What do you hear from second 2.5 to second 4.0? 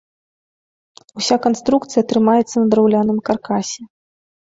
на драўляным каркасе.